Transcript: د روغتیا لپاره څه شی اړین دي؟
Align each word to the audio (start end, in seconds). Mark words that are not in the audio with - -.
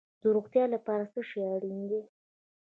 د 0.21 0.23
روغتیا 0.35 0.65
لپاره 0.75 1.03
څه 1.13 1.21
شی 1.29 1.41
اړین 1.53 1.79
دي؟ 1.89 2.01